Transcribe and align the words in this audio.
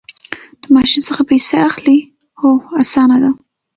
د 0.61 0.63
ماشین 0.75 1.01
څخه 1.07 1.21
پیسې 1.29 1.55
اخلئ؟ 1.69 1.97
هو، 2.39 2.49
اسانه 2.81 3.17
ده 3.23 3.29